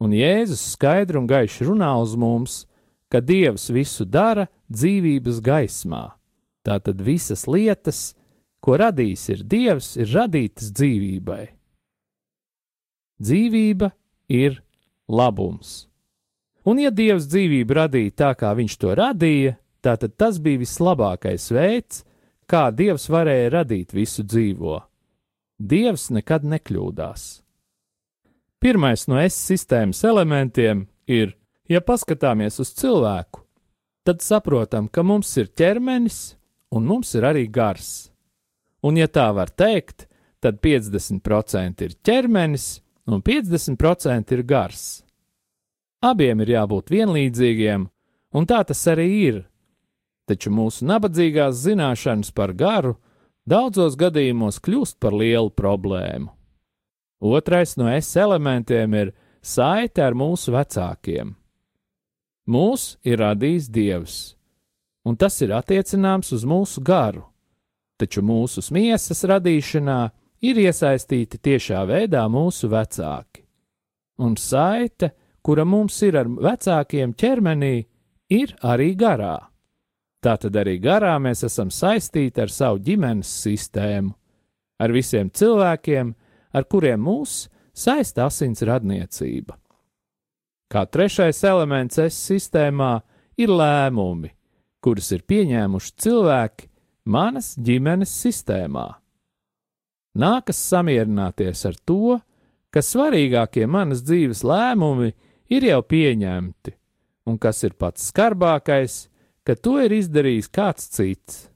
un 0.03 0.14
Jēzus 0.16 0.62
skaidri 0.75 1.20
un 1.20 1.29
gaiši 1.31 1.68
runā 1.68 1.92
uz 2.03 2.16
mums, 2.18 2.62
ka 3.12 3.20
Dievs 3.20 3.68
visu 3.68 4.07
dara 4.09 4.46
dzīvības 4.72 5.42
gaismā. 5.44 6.05
Tātad 6.64 7.03
visas 7.05 7.44
lietas, 7.51 8.14
ko 8.64 8.79
radījis 8.81 9.25
ir 9.35 9.42
Dievs, 9.44 9.94
ir 10.01 10.09
radītas 10.14 10.70
dzīvībai. 10.72 11.42
Dzīvība 13.22 13.90
ir 14.33 14.62
labums. 15.12 15.90
Un, 16.64 16.79
ja 16.79 16.92
Dievs 16.94 17.27
dzīvību 17.29 17.77
radīja 17.77 18.14
tā, 18.22 18.31
kā 18.38 18.55
Viņš 18.55 18.79
to 18.79 18.94
radīja, 18.96 19.57
tad 19.83 20.07
tas 20.16 20.38
bija 20.38 20.62
vislabākais 20.62 21.51
veids, 21.53 22.05
kā 22.46 22.70
Dievs 22.70 23.09
varēja 23.11 23.51
radīt 23.59 23.92
visu 23.92 24.25
dzīvo. 24.25 24.79
Dievs 25.59 26.09
nekad 26.14 26.46
nekļūdās. 26.46 27.42
Pirmais 28.62 29.09
no 29.11 29.18
S 29.18 29.37
sistēmas 29.51 30.05
elementiem 30.07 30.87
ir, 31.11 31.35
ja 31.68 31.81
paskatāmies 31.81 32.59
uz 32.62 32.72
cilvēku, 32.79 33.42
tad 34.07 34.22
saprotam, 34.22 34.88
ka 34.88 35.05
mums 35.07 35.31
ir 35.38 35.51
ķermenis 35.53 36.35
un 36.72 36.88
mums 36.88 37.14
ir 37.14 37.27
arī 37.29 37.46
gars. 37.51 38.11
Un, 38.83 38.98
ja 38.98 39.07
tā 39.07 39.29
var 39.35 39.53
teikt, 39.55 40.09
tad 40.42 40.59
50% 40.64 41.85
ir 41.87 41.94
ķermenis 42.03 42.81
un 43.07 43.22
50% 43.22 44.35
ir 44.35 44.42
gars. 44.42 45.03
Abiem 46.03 46.42
ir 46.42 46.57
jābūt 46.57 46.90
vienlīdzīgiem, 46.90 47.87
un 48.35 48.46
tā 48.51 48.62
tas 48.66 48.83
arī 48.90 49.09
ir. 49.29 49.40
Taču 50.27 50.51
mūsu 50.55 50.87
nabadzīgās 50.87 51.61
zināšanas 51.62 52.33
par 52.35 52.55
garu 52.59 52.96
daudzos 53.46 53.94
gadījumos 53.98 54.59
kļūst 54.62 54.98
par 55.03 55.14
lielu 55.14 55.51
problēmu. 55.51 56.31
Otrais 57.22 57.77
no 57.79 57.87
es 57.90 58.11
elementiem 58.18 58.94
ir 58.98 59.12
saite 59.42 60.03
ar 60.03 60.16
mūsu 60.18 60.55
vecākiem. 60.55 61.37
Mūs 62.50 62.96
ir 63.07 63.20
radījis 63.22 63.68
Dievs, 63.70 64.16
un 65.07 65.14
tas 65.16 65.37
ir 65.44 65.52
attiecināms 65.55 66.33
uz 66.35 66.42
mūsu 66.42 66.83
garu, 66.83 67.22
taču 68.00 68.22
mūsu 68.26 68.64
miesas 68.74 69.22
radīšanā 69.31 70.00
ir 70.42 70.59
iesaistīti 70.59 71.38
tiešā 71.38 71.85
veidā 71.87 72.24
mūsu 72.26 72.66
vecāki. 72.72 73.44
Un 74.18 74.35
saite, 74.37 75.12
kura 75.42 75.64
mums 75.64 76.00
ir 76.02 76.18
ar 76.18 76.26
vecākiem 76.26 77.14
ķermenī, 77.14 77.87
ir 78.31 78.57
arī 78.62 78.92
garā. 78.98 79.38
Tātad 80.22 80.59
arī 80.59 80.81
garā 80.83 81.14
mēs 81.22 81.46
esam 81.46 81.70
saistīti 81.70 82.42
ar 82.42 82.50
savu 82.50 82.83
ģimenes 82.83 83.31
sistēmu, 83.42 84.12
ar 84.83 84.94
visiem 84.94 85.31
cilvēkiem, 85.31 86.14
ar 86.55 86.66
kuriem 86.66 87.02
mūs 87.07 87.46
saista 87.74 88.26
asins 88.26 88.62
radniecība. 88.66 89.62
Kā 90.72 90.87
trešais 90.88 91.42
elements 91.44 91.98
es 92.00 92.16
sistēmā 92.16 93.02
ir 93.37 93.50
lēmumi, 93.52 94.30
kurus 94.80 95.11
ir 95.12 95.20
pieņēmuši 95.28 95.92
cilvēki 96.00 96.68
manas 97.12 97.52
ģimenes 97.61 98.14
sistēmā. 98.22 98.87
Nākas 100.16 100.61
samierināties 100.70 101.66
ar 101.68 101.76
to, 101.85 102.16
ka 102.72 102.80
svarīgākie 102.80 103.66
manas 103.68 104.00
dzīves 104.06 104.40
lēmumi 104.48 105.12
ir 105.52 105.68
jau 105.68 105.82
pieņemti, 105.85 106.72
un 107.28 107.37
kas 107.37 107.62
ir 107.68 107.76
pats 107.76 108.08
skarbākais, 108.08 109.06
ka 109.44 109.56
to 109.61 109.76
ir 109.85 109.92
izdarījis 109.92 110.48
kāds 110.52 110.88
cits. 110.96 111.48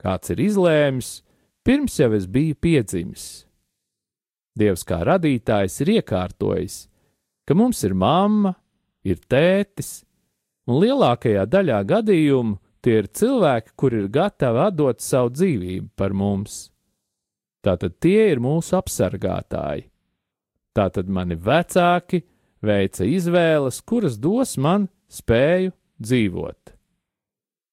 Kāds 0.00 0.32
ir 0.32 0.40
izlēmis, 0.40 1.18
pirms 1.66 2.00
jau 2.00 2.14
es 2.16 2.24
biju 2.30 2.56
piedzimis. 2.56 3.24
Dievs 4.58 4.86
kā 4.88 5.02
radītājs 5.04 5.82
ir 5.84 5.98
iekārtojis, 5.98 6.86
ka 7.48 7.56
mums 7.56 7.80
ir 7.86 7.94
mamma, 7.96 8.52
ir 9.08 9.22
tētis, 9.24 10.02
un 10.68 10.82
lielākajā 10.82 11.46
daļā 11.48 11.78
gadījumu 11.88 12.58
tie 12.84 12.98
ir 13.00 13.08
cilvēki, 13.08 13.72
kuri 13.72 14.02
ir 14.02 14.10
gatavi 14.12 14.60
atdot 14.66 15.00
savu 15.00 15.32
dzīvību 15.32 15.88
par 15.96 16.12
mums. 16.12 16.66
Tātad 17.64 17.96
tie 18.04 18.28
ir 18.34 18.42
mūsu 18.44 18.76
apsargātāji. 18.78 19.88
Tātad 20.76 21.08
mani 21.10 21.38
vecāki 21.40 22.20
veica 22.62 23.06
izvēles, 23.08 23.80
kuras 23.82 24.18
dos 24.20 24.54
man 24.60 24.86
spēju 25.08 25.72
dzīvot. 25.98 26.74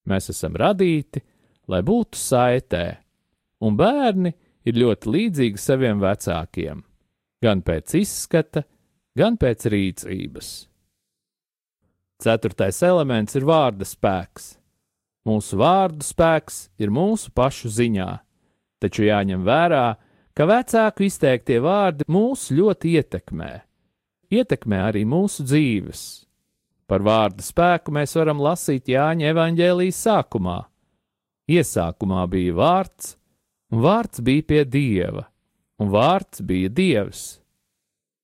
Mēs 0.09 0.31
esam 0.31 0.55
radīti, 0.57 1.21
lai 1.67 1.81
būtu 1.85 2.17
saitē, 2.17 2.85
un 3.65 3.75
bērni 3.77 4.31
ir 4.65 4.79
ļoti 4.79 5.11
līdzīgi 5.11 5.61
saviem 5.61 5.99
vecākiem, 6.01 6.81
gan 7.43 7.61
pēc 7.65 7.97
izskata, 7.99 8.63
gan 8.63 8.74
pēc 9.39 9.67
rīcības. 9.71 10.49
Ceturtais 12.19 12.81
elements 12.83 13.35
ir 13.35 13.45
vārda 13.47 13.87
spēks. 13.87 14.55
Mūsu 15.25 15.57
vārdu 15.57 16.05
spēks 16.05 16.69
ir 16.79 16.91
mūsu 16.93 17.31
pašu 17.33 17.71
ziņā, 17.73 18.09
taču 18.79 19.07
jāņem 19.07 19.43
vērā, 19.45 19.95
ka 20.35 20.45
vecāku 20.45 21.07
izteiktie 21.07 21.57
vārdi 21.63 22.05
mūs 22.11 22.51
ļoti 22.51 22.95
ietekmē. 22.99 23.51
Ietekmē 24.35 24.81
arī 24.89 25.05
mūsu 25.07 25.45
dzīves. 25.47 26.25
Par 26.85 27.01
vārdu 27.01 27.41
spēku 27.41 27.93
mēs 27.95 28.13
varam 28.17 28.41
lasīt 28.43 28.91
Jāņa 28.91 29.31
evanģēlijas 29.31 30.01
sākumā. 30.05 30.59
Iesākumā 31.49 32.25
bija 32.29 32.53
vārds, 32.57 33.15
un 33.73 33.81
vārds 33.81 34.21
bija 34.25 34.45
pie 34.45 34.61
dieva, 34.65 35.25
un 35.81 35.89
vārds 35.93 36.43
bija 36.45 36.69
dievs. 36.69 37.39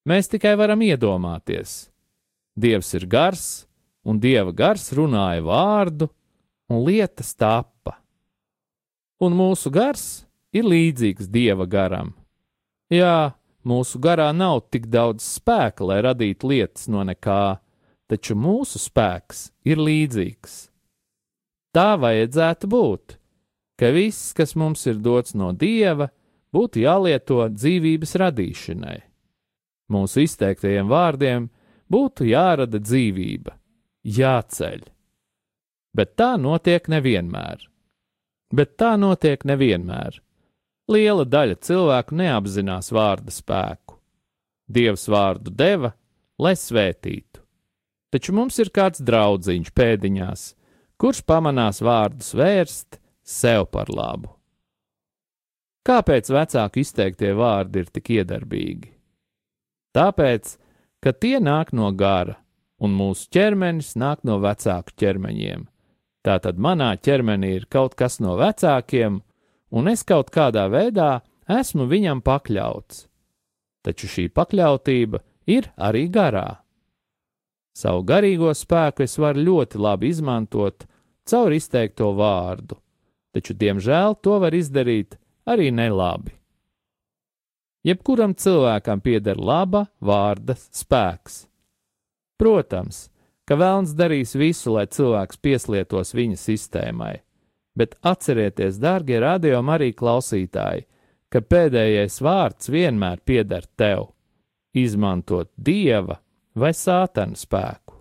Mēs 0.02 0.32
tikai 0.32 0.56
varam 0.58 0.82
iedomāties. 0.82 1.92
Dievs 2.58 2.90
ir 2.98 3.06
gars, 3.06 3.68
un 4.02 4.18
dieva 4.18 4.50
gars 4.50 4.88
runāja 4.98 5.44
vārdu, 5.46 6.08
un 6.74 6.82
lietas 6.88 7.36
tappa. 7.38 8.00
Un 9.22 9.36
mūsu 9.38 9.70
gars 9.70 10.26
ir 10.58 10.66
līdzīgs 10.66 11.30
dieva 11.30 11.68
garam. 11.70 12.16
Jā, 12.90 13.38
mūsu 13.62 14.02
garā 14.02 14.32
nav 14.34 14.64
tik 14.74 14.90
daudz 14.90 15.22
spēka, 15.38 15.86
lai 15.86 16.00
radītu 16.02 16.50
lietas 16.50 16.90
no 16.90 17.06
nekā, 17.06 17.62
taču 18.10 18.34
mūsu 18.34 18.82
spēks 18.82 19.52
ir 19.70 19.78
līdzīgs. 19.78 20.58
Tā 21.78 21.94
vajadzētu 22.02 22.72
būt, 22.74 23.16
ka 23.78 23.94
viss, 23.94 24.34
kas 24.34 24.58
mums 24.58 24.82
ir 24.90 24.98
dots 24.98 25.38
no 25.38 25.54
dieva, 25.54 26.10
būtu 26.52 26.82
jālieto 26.82 27.46
dzīvības 27.54 28.18
radīšanai 28.26 29.00
mūsu 29.92 30.24
izteiktajiem 30.26 30.90
vārdiem 30.92 31.50
būtu 31.92 32.28
jārada 32.30 32.80
dzīvība, 32.82 33.54
jāceļ. 34.08 34.86
Bet 35.96 36.16
tā 36.20 36.34
notiek 36.40 36.88
nevienmēr. 36.88 37.68
Bet 38.56 38.78
tā 38.80 38.96
notiek 39.00 39.44
nevienmēr. 39.48 40.20
Liela 40.92 41.26
daļa 41.28 41.60
cilvēku 41.64 42.16
neapzinās 42.20 42.92
vārda 42.92 43.32
spēku. 43.32 43.96
Dievs 44.72 45.08
vārdu 45.12 45.52
deva, 45.52 45.94
lai 46.40 46.56
svētītu. 46.56 47.44
Taču 48.12 48.36
mums 48.36 48.58
ir 48.60 48.72
kāds 48.76 49.04
draudziņš 49.08 49.72
pēdiņās, 49.76 50.44
kurš 51.00 51.24
pamanās 51.28 51.80
vārdus 51.84 52.34
vērst 52.36 53.00
sev 53.24 53.70
par 53.72 53.92
labu. 53.92 54.34
Kāpēc 55.88 56.28
vecāku 56.30 56.84
izteiktie 56.84 57.32
vārdi 57.34 57.82
ir 57.82 57.88
tik 57.90 58.12
iedarbīgi? 58.20 58.92
Tāpēc, 59.96 60.56
ka 61.04 61.12
tie 61.12 61.40
nāk 61.44 61.74
no 61.76 61.92
gara, 61.92 62.38
un 62.82 62.96
mūsu 62.98 63.28
ķermenis 63.34 63.94
nāk 64.00 64.24
no 64.28 64.40
vecāku 64.42 64.96
ķermeņiem. 64.98 65.68
Tātad 66.22 66.60
manā 66.62 66.94
ķermenī 67.02 67.56
ir 67.58 67.68
kaut 67.70 67.96
kas 67.98 68.20
no 68.22 68.38
vecākiem, 68.40 69.22
un 69.72 69.92
es 69.92 70.04
kaut 70.08 70.30
kādā 70.34 70.68
veidā 70.70 71.22
esmu 71.50 71.88
viņam 71.90 72.22
pakļauts. 72.26 73.08
Taču 73.82 74.08
šī 74.08 74.28
pakļautība 74.30 75.22
ir 75.50 75.72
arī 75.78 76.06
garā. 76.14 76.62
Savu 77.74 78.04
garīgo 78.06 78.52
spēku 78.54 79.06
es 79.06 79.18
varu 79.18 79.42
ļoti 79.48 79.80
labi 79.82 80.12
izmantot 80.12 80.86
caur 81.26 81.54
izteikto 81.56 82.12
vārdu, 82.18 82.78
taču, 83.34 83.56
diemžēl, 83.56 84.20
to 84.22 84.38
var 84.44 84.54
izdarīt 84.54 85.18
arī 85.48 85.72
nelabi. 85.74 86.36
Jebkuram 87.82 88.36
cilvēkam 88.38 89.02
pieder 89.02 89.40
laba 89.42 89.88
vārda 90.06 90.54
spēks. 90.54 91.48
Protams, 92.38 93.08
ka 93.50 93.58
vēlns 93.58 93.96
darīs 93.98 94.36
visu, 94.38 94.76
lai 94.76 94.86
cilvēks 94.86 95.40
pieslietos 95.42 96.14
viņa 96.14 96.38
sistēmai, 96.38 97.16
bet 97.78 97.98
atcerieties, 98.06 98.78
dārgie 98.82 99.18
radio 99.22 99.64
arī 99.74 99.92
klausītāji, 99.98 100.86
ka 101.32 101.42
pēdējais 101.42 102.20
vārds 102.22 102.70
vienmēr 102.70 103.24
pieder 103.26 103.66
tev- 103.76 104.12
izmantot 104.86 105.50
dieva 105.58 106.20
vai 106.54 106.72
sātana 106.72 107.34
spēku. 107.34 107.98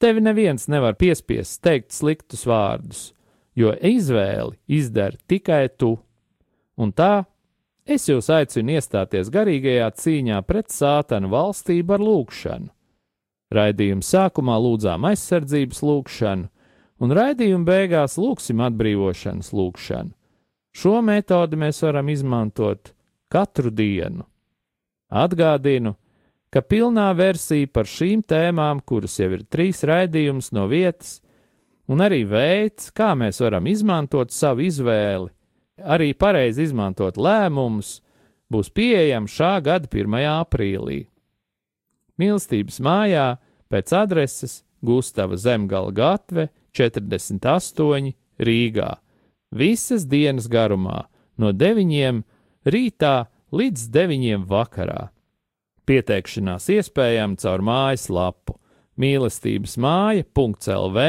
Tevi 0.00 0.20
neviens 0.20 0.68
nevar 0.68 0.94
piespiest 0.94 1.62
teikt 1.62 1.92
sliktus 1.92 2.44
vārdus, 2.44 3.12
jo 3.56 3.72
izvēli 3.72 4.56
izdara 4.68 5.16
tikai 5.28 5.68
tu, 5.76 5.98
un 6.76 6.92
tā 6.92 7.26
Es 7.90 8.04
jūs 8.06 8.28
aicinu 8.30 8.76
iestāties 8.76 9.32
garīgajā 9.34 9.88
cīņā 9.98 10.36
pret 10.46 10.70
sātanu 10.70 11.32
valstību 11.32 11.96
ar 11.96 12.04
lūgšanu. 12.06 12.68
Raidījuma 13.50 14.06
sākumā 14.06 14.58
lūdzām 14.62 15.08
aizsardzības 15.08 15.80
lūgšanu, 15.82 16.46
un 17.02 17.14
raidījuma 17.18 17.66
beigās 17.66 18.14
lūgsim 18.20 18.62
atbrīvošanas 18.62 19.50
lūgšanu. 19.56 20.14
Šo 20.70 21.00
metodi 21.02 21.58
mēs 21.58 21.82
varam 21.82 22.12
izmantot 22.12 22.92
katru 23.32 23.72
dienu. 23.74 24.22
Atgādinu, 25.10 25.96
ka 26.54 26.62
pilnā 26.62 27.08
versija 27.18 27.66
par 27.74 27.90
šīm 27.90 28.22
tēmām, 28.22 28.84
kuras 28.86 29.18
jau 29.18 29.32
ir 29.34 29.42
trīs 29.50 29.82
raidījumus 29.82 30.52
no 30.54 30.68
vietas, 30.70 31.18
un 31.90 32.06
arī 32.06 32.22
veids, 32.22 32.92
kā 32.94 33.16
mēs 33.18 33.42
varam 33.42 33.66
izmantot 33.66 34.30
savu 34.30 34.62
izvēli, 34.68 35.32
arī 35.84 36.12
pareizi 36.14 36.66
izmantot 36.68 37.18
lēmumus, 37.20 38.00
būs 38.50 38.70
pieejams 38.74 39.34
šā 39.34 39.52
gada 39.64 39.88
1. 39.90 40.16
aprīlī. 40.40 41.04
Mīlestības 42.20 42.80
mājā 42.84 43.26
pēc 43.72 43.94
adreses 43.96 44.60
Gustava 44.84 45.36
Zemgala 45.36 45.92
gatve 45.92 46.48
48 46.76 48.12
Rīgā. 48.40 48.90
Visas 49.50 50.06
dienas 50.06 50.48
garumā 50.48 51.04
no 51.40 51.52
9 51.52 52.22
rītā 52.66 53.14
līdz 53.52 53.88
9 53.90 54.46
vakarā. 54.50 55.08
Pieteikšanās 55.88 56.68
iespējama 56.70 57.40
caur 57.40 57.64
mājaslapu 57.66 58.56
mīlestības 59.00 59.76
māja.lv 59.80 61.06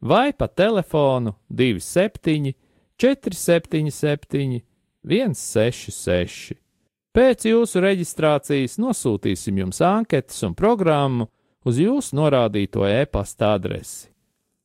vai 0.00 0.32
pa 0.32 0.48
telefonu 0.48 1.34
27 1.50 2.54
477, 2.98 4.62
166. 5.06 6.56
Pēc 7.14 7.46
jūsu 7.48 7.82
reģistrācijas 7.82 8.76
nosūtīsim 8.82 9.58
jums 9.62 9.80
anketas 9.82 10.42
un 10.46 10.54
programmu, 10.58 11.28
uz 11.66 11.78
jūsu 11.78 12.16
norādīto 12.18 12.86
e-pasta 12.86 13.54
adresi. 13.56 14.08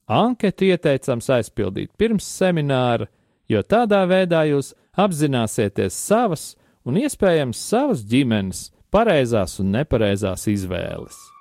Anketu 0.10 0.68
ieteicams 0.68 1.30
aizpildīt 1.32 1.94
pirms 1.98 2.26
semināra, 2.28 3.08
jo 3.48 3.62
tādā 3.64 4.04
veidā 4.10 4.44
jūs 4.50 4.74
apzināsieties 5.00 5.96
savas 5.96 6.54
un 6.84 7.00
iespējams 7.00 7.62
savas 7.70 8.04
ģimenes 8.10 8.68
pareizās 8.94 9.60
un 9.64 9.72
nepareizās 9.78 10.50
izvēles. 10.52 11.33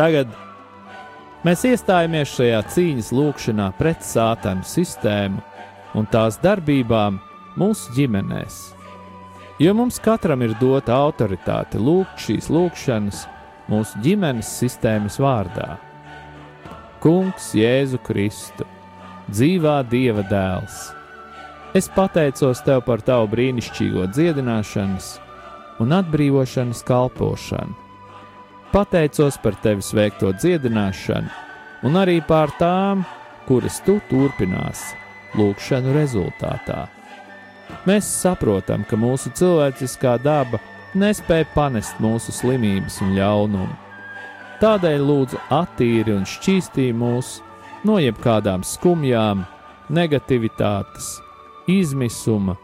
Tagad 0.00 0.30
mēs 1.44 1.62
iestājamies 1.68 2.30
šajā 2.32 2.60
cīņas 2.72 3.10
lūkšanā 3.12 3.66
pret 3.76 4.04
sātanu 4.06 4.64
sistēmu 4.64 5.42
un 5.98 6.06
tās 6.08 6.38
darbībām 6.40 7.18
mūsu 7.60 7.92
ģimenēs. 7.98 8.60
Jo 9.60 9.74
mums 9.76 9.98
katram 10.00 10.40
ir 10.46 10.54
dota 10.60 10.96
autoritāte 10.96 11.80
lūgt 11.80 12.22
šīs 12.24 12.48
lūkšanas 12.48 13.26
mūsu 13.68 14.00
ģimenes 14.06 14.54
sistēmas 14.62 15.18
vārdā. 15.20 15.74
Kungs, 17.04 17.50
Jēzu 17.56 18.00
Kristu, 18.04 18.64
dzīvā 19.28 19.82
Dieva 19.90 20.24
dēls, 20.32 20.80
es 21.76 21.90
pateicos 21.92 22.64
Tev 22.64 22.86
par 22.88 23.04
Tavu 23.04 23.28
brīnišķīgo 23.34 24.08
dziedināšanas 24.16 25.12
un 25.84 25.96
atbrīvošanas 26.00 26.84
kalpošanu 26.88 27.79
pateicos 28.72 29.38
par 29.42 29.56
tevis 29.62 29.90
veikto 29.96 30.32
dziedināšanu, 30.36 31.30
un 31.86 31.98
arī 31.98 32.20
par 32.26 32.52
tām, 32.58 33.04
kuras 33.48 33.80
tu 33.86 33.98
turpināsi 34.10 34.96
lūkšanu 35.38 35.94
rezultātā. 35.94 36.86
Mēs 37.86 38.08
saprotam, 38.22 38.84
ka 38.86 38.98
mūsu 38.98 39.30
cilvēciskā 39.38 40.16
daba 40.22 40.58
nespēja 40.98 41.46
panest 41.54 42.00
mūsu 42.02 42.34
slimības 42.34 42.98
un 43.04 43.14
ļaunumu. 43.18 43.78
Tādēļ 44.60 45.06
lūdzu 45.06 45.40
attīri 45.56 46.12
un 46.18 46.26
šķīstī 46.28 46.90
mūs 46.92 47.38
no 47.86 47.96
jebkādām 48.02 48.66
skumjām, 48.66 49.46
negativitātes, 49.88 51.14
izmisuma, 51.70 52.58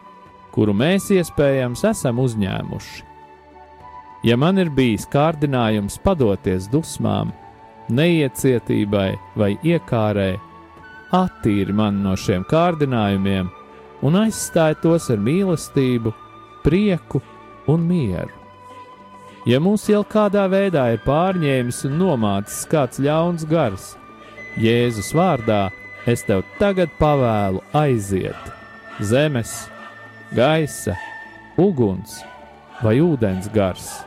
kuru 0.53 0.75
mēs 0.77 1.09
iespējams 1.15 1.87
esam 1.89 2.21
uzņēmuši. 2.21 3.06
Ja 4.25 4.37
man 4.37 4.57
ir 4.57 4.69
bijis 4.73 5.05
kārdinājums 5.11 5.99
padoties 6.01 6.65
dusmām, 6.71 7.29
neiecietībai 7.93 9.11
vai 9.37 9.51
iekārai, 9.63 10.35
attīri 11.13 11.73
mani 11.73 12.01
no 12.03 12.15
šiem 12.17 12.43
kārdinājumiem 12.49 13.51
un 14.03 14.17
aizstāj 14.23 14.79
tos 14.81 15.07
ar 15.13 15.21
mīlestību, 15.23 16.13
prieku 16.65 17.21
un 17.71 17.85
mieru. 17.87 18.33
Ja 19.47 19.61
mūs 19.63 19.85
jau 19.87 20.01
kādā 20.03 20.43
veidā 20.51 20.89
ir 20.91 21.03
pārņēmis 21.05 21.85
un 21.87 21.95
nomācis 22.01 22.65
kāds 22.67 22.99
ļauns 22.99 23.45
gars, 23.47 23.93
Jēzus 24.57 25.13
vārdā 25.13 25.67
es 26.09 26.23
tev 26.25 26.41
tagad 26.57 26.89
pavēlu 26.97 27.61
aiziet 27.77 28.49
zemes, 28.99 29.67
gaisa, 30.33 30.97
uguns 31.61 32.23
vai 32.81 32.97
ūdens 33.03 33.51
gars 33.53 34.06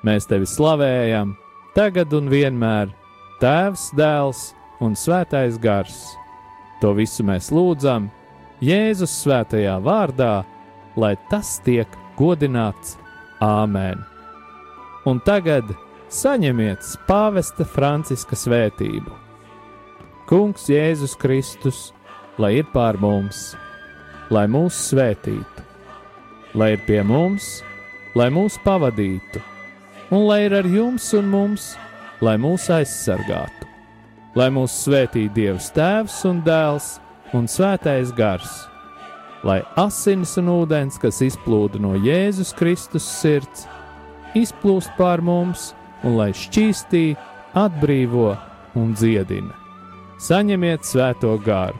Mēs 0.00 0.24
tevi 0.24 0.46
slavējam, 0.48 1.34
tagad 1.76 2.14
un 2.16 2.30
vienmēr, 2.32 2.88
Tēvs, 3.40 3.90
Dēls 3.96 4.40
un 4.80 4.94
Svētais 4.96 5.58
Gars. 5.60 5.98
To 6.80 6.94
visu 6.96 7.24
mēs 7.28 7.50
lūdzam 7.52 8.08
Jēzus 8.64 9.12
svētajā 9.22 9.76
vārdā, 9.84 10.42
lai 10.96 11.14
tas 11.28 11.58
tiek 11.64 11.88
godināts 12.16 12.96
Āmen. 13.44 14.00
Un 15.08 15.20
tagad 15.24 15.68
saņemiet 16.12 16.84
pāvesta 17.08 17.64
Franciska 17.68 18.36
svētību. 18.36 19.12
Kungs 20.28 20.64
Jēzus 20.72 21.16
Kristus, 21.20 21.90
lai 22.40 22.54
ir 22.62 22.72
pār 22.72 22.96
mums, 23.00 23.50
lai 24.32 24.46
mūs 24.48 24.80
svētītu, 24.88 25.68
lai 26.56 26.74
ir 26.78 26.84
pie 26.88 27.00
mums, 27.04 27.58
lai 28.16 28.28
mūs 28.32 28.56
pavadītu 28.64 29.44
un 30.10 30.26
lai 30.26 30.44
ir 30.46 30.54
ar 30.58 30.66
jums 30.66 31.12
un 31.14 31.28
mums, 31.30 31.74
lai 32.20 32.36
mūs 32.40 32.66
aizsargātu, 32.74 33.68
lai 34.34 34.48
mūs 34.52 34.74
svētī 34.84 35.28
Dievs 35.32 35.70
Tēvs 35.74 36.20
un 36.28 36.42
Dēls 36.46 36.96
un 37.36 37.46
Svētais 37.50 38.10
Gars, 38.16 38.66
lai 39.46 39.60
asins 39.80 40.34
un 40.40 40.50
ūdens, 40.52 40.98
kas 41.00 41.22
izplūda 41.24 41.80
no 41.82 41.94
Jēzus 41.94 42.52
Kristus 42.58 43.06
sirds, 43.06 43.66
izplūst 44.34 44.92
pār 44.98 45.22
mums 45.22 45.70
un 46.04 46.18
lai 46.18 46.30
šķīstī, 46.34 47.14
atbrīvo 47.58 48.34
un 48.78 48.92
dziedina. 48.94 49.54
Saņemiet 50.20 50.84
svēto 50.86 51.32
garu, 51.44 51.78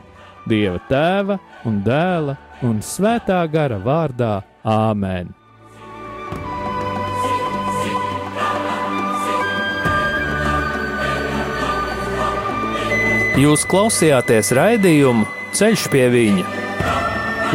Dieva 0.49 0.81
Tēva 0.89 1.37
un 1.69 1.83
Dēla 1.85 2.39
un 2.67 2.81
Svētā 2.85 3.43
gara 3.53 3.79
vārdā 3.83 4.39
Āmen! 4.65 5.40
Jūs 13.39 13.63
klausījāties 13.71 14.51
raidījumu 14.57 15.29
Ceļš 15.55 15.87
pie 15.91 16.07
viņa 16.11 16.47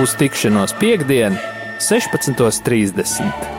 uz 0.03 0.15
tikšanos 0.19 0.75
piekdien, 0.79 1.37
16.30. 1.79 3.54